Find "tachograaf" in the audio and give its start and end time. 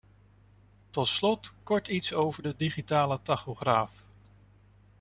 3.21-4.03